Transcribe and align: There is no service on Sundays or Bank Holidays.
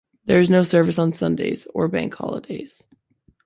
There 0.25 0.39
is 0.39 0.49
no 0.49 0.63
service 0.63 0.97
on 0.97 1.13
Sundays 1.13 1.67
or 1.75 1.87
Bank 1.87 2.11
Holidays. 2.15 2.87